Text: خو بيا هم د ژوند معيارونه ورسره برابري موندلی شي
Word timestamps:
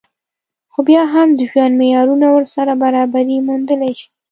خو 0.71 0.79
بيا 0.87 1.03
هم 1.13 1.27
د 1.37 1.39
ژوند 1.51 1.73
معيارونه 1.81 2.27
ورسره 2.31 2.71
برابري 2.83 3.37
موندلی 3.47 3.91
شي 3.99 4.07